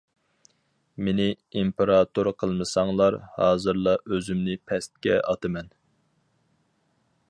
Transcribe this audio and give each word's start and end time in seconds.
مېنى 1.07 1.27
ئىمپېراتور 1.59 2.31
قىلمىساڭلار 2.43 3.19
ھازىرلا 3.37 3.95
ئۆزۈمنى 4.01 4.59
پەسكە 4.71 5.23
ئاتىمەن! 5.29 5.75